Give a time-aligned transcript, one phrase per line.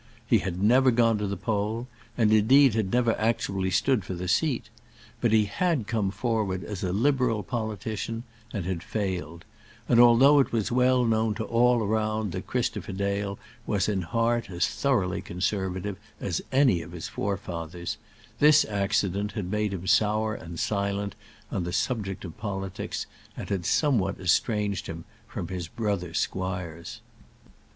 [0.25, 4.27] He had never gone to the poll, and, indeed, had never actually stood for the
[4.27, 4.71] seat.
[5.19, 9.45] But he had come forward as a liberal politician, and had failed;
[9.87, 13.37] and, although it was well known to all around that Christopher Dale
[13.67, 17.97] was in heart as thoroughly conservative as any of his forefathers,
[18.39, 21.13] this accident had made him sour and silent
[21.51, 23.05] on the subject of politics,
[23.37, 27.01] and had somewhat estranged him from his brother squires.